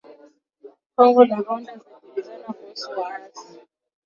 [0.95, 3.45] Kongo na Rwanda zajibizana kuhusu waasi